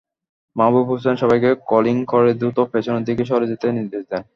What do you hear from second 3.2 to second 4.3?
সরে যেতে নির্দেশ দেন।